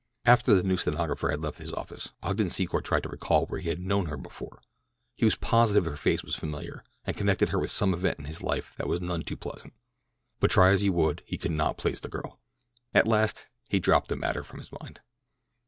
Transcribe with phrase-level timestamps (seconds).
[0.25, 3.69] After the new stenographer had left his office, Ogden Secor tried to recall where he
[3.69, 4.59] had known her before.
[5.15, 8.41] He was positive that her face was familiar, and connected with some event in his
[8.41, 9.73] life that was none too pleasant;
[10.39, 12.39] but try as he would he could not place the girl.
[12.95, 15.01] At last he dropped the matter from his mind.